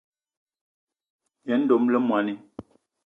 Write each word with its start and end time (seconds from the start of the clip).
Yen 1.47 1.61
dom 1.69 1.83
le 1.91 1.99
moní. 2.07 2.33